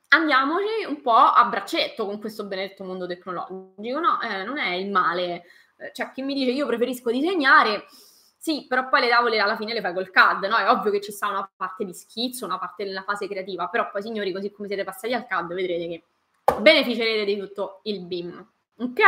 [0.10, 4.22] andiamoci un po' a braccetto con questo benedetto mondo tecnologico, no?
[4.22, 5.44] Eh, non è il male.
[5.78, 7.86] Eh, cioè, chi mi dice io preferisco disegnare,
[8.38, 10.58] sì, però poi le tavole alla fine le fai col CAD, no?
[10.58, 13.90] È ovvio che ci sta una parte di schizzo, una parte della fase creativa, però
[13.90, 16.04] poi signori, così come siete passati al CAD, vedrete che
[16.60, 19.02] beneficerete di tutto il BIM, ok?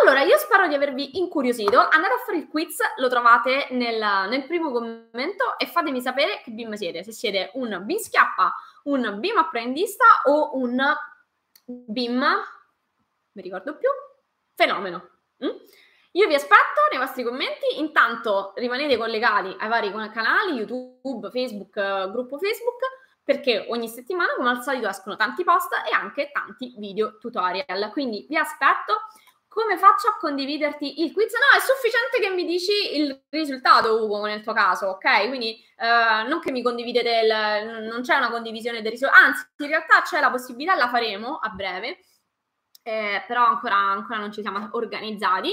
[0.00, 1.78] Allora, io spero di avervi incuriosito.
[1.78, 6.50] Andate a fare il quiz, lo trovate nel, nel primo commento e fatemi sapere che
[6.50, 7.02] BIM siete.
[7.02, 10.80] Se siete un BIM schiappa, un BIM apprendista o un
[11.64, 12.24] BIM,
[13.32, 13.88] mi ricordo più,
[14.54, 15.10] fenomeno.
[15.44, 15.56] Mm?
[16.12, 22.38] Io vi aspetto nei vostri commenti, intanto rimanete collegati ai vari canali YouTube, Facebook, gruppo
[22.38, 22.78] Facebook,
[23.24, 27.90] perché ogni settimana come al solito escono tanti post e anche tanti video tutorial.
[27.90, 29.06] Quindi vi aspetto.
[29.48, 31.32] Come faccio a condividerti il quiz?
[31.32, 35.28] No, è sufficiente che mi dici il risultato, Ugo, nel tuo caso, ok?
[35.28, 39.68] Quindi eh, non che mi condividete, il, non c'è una condivisione del risultato, anzi, in
[39.68, 42.00] realtà c'è la possibilità, la faremo a breve,
[42.82, 45.52] eh, però ancora, ancora non ci siamo organizzati.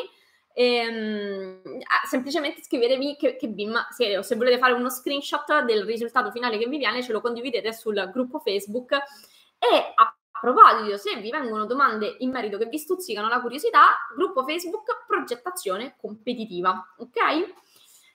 [0.54, 5.86] E, um, semplicemente scrivetemi che, che BIM siete o se volete fare uno screenshot del
[5.86, 11.16] risultato finale che vi viene ce lo condividete sul gruppo Facebook e a proposito se
[11.18, 17.54] vi vengono domande in merito che vi stuzzicano la curiosità gruppo Facebook progettazione competitiva ok?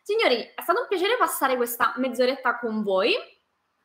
[0.02, 3.14] Signori è stato un piacere passare questa mezz'oretta con voi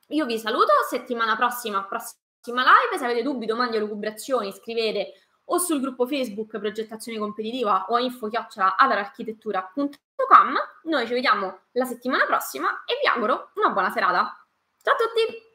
[0.07, 5.13] io vi saluto settimana prossima prossima live se avete dubbi domande o lucubrazioni scrivete
[5.53, 10.55] o sul gruppo Facebook Progettazione Competitiva o info-adararchitettura.com.
[10.83, 14.45] Noi ci vediamo la settimana prossima e vi auguro una buona serata.
[14.81, 15.50] Ciao a tutti!